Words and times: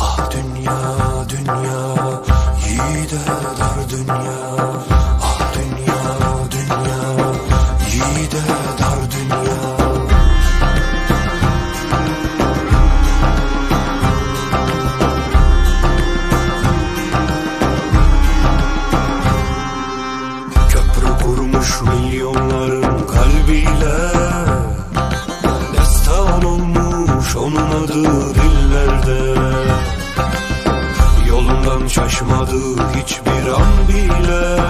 Ah 0.00 0.30
dünya 0.32 0.78
dünya 1.28 1.80
yiğide 2.66 3.20
dar 3.60 3.90
dünya. 3.90 4.38
Ah 5.22 5.40
dünya 5.54 6.00
dünya 6.50 7.00
yiğide 7.92 8.42
dar 8.80 9.00
dünya. 9.12 9.50
Köprü 20.68 21.24
kurmuş 21.24 21.80
milyonların 21.82 23.06
kalbiyle 23.06 24.19
olmuş 27.80 27.90
onun 27.96 28.04
adı 28.04 28.34
dillerde 28.34 29.40
Yolundan 31.28 31.86
şaşmadı 31.86 32.76
hiçbir 32.96 33.52
an 33.52 33.88
bile 33.88 34.60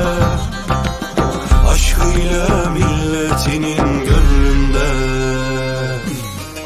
Aşkıyla 1.68 2.70
milletinin 2.70 4.04
gönlünde. 4.04 4.88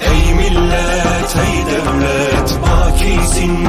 Ey 0.02 0.35
millet 0.35 1.37
ey 1.37 1.66
devlet 1.66 2.59
bakisin 2.63 3.69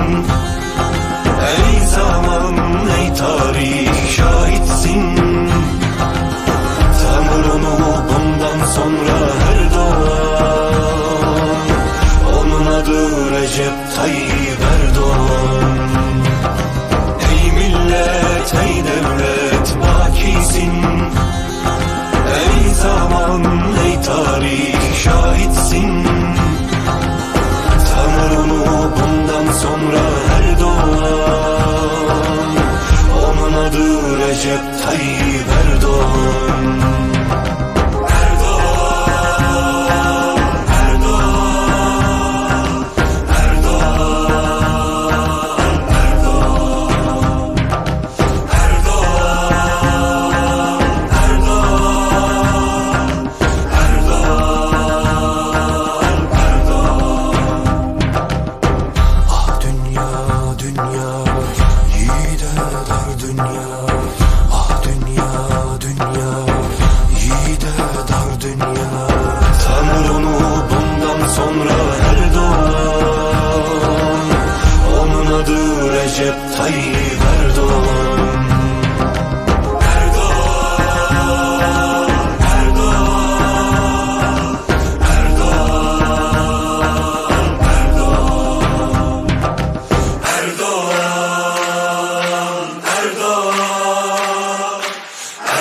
Recep 13.55 13.95
Tayyip 13.95 14.61
Erdoğan. 14.73 15.77
Ey 17.31 17.51
millet 17.51 18.53
ey 18.63 18.83
devlet 18.87 19.69
bakisin 19.81 20.73
Ey 22.39 22.73
zaman 22.73 23.43
ey 23.85 24.01
tarih 24.01 24.75
şahitsin. 25.03 26.03
Tanır 27.87 28.33
bundan 28.97 29.53
sonra 29.53 30.03
her 30.27 30.59
doğan 30.59 32.55
Onun 33.25 33.53
adı 33.53 34.17
Recep 34.19 34.63
Tayyip 34.83 35.44
sonra 71.35 71.77
Erdoğan 72.09 72.71
Onun 75.01 75.27
adı 75.41 75.59
Recep 75.93 76.35
Tayyip 76.57 77.21
Erdoğan 77.43 77.95